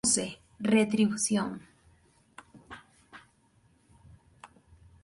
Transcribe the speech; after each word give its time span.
Muse: 0.03 0.39
Retribution". 0.59 1.59